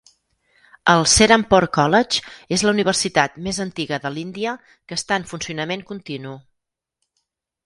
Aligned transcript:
El 0.93 1.03
Serampore 1.15 1.69
College 1.77 2.23
és 2.57 2.63
la 2.67 2.73
universitat 2.77 3.37
més 3.49 3.61
antiga 3.67 4.01
de 4.07 4.13
l'Índia 4.17 4.55
que 4.73 4.99
està 5.01 5.21
en 5.23 5.29
funcionament 5.35 5.85
continu. 5.93 6.35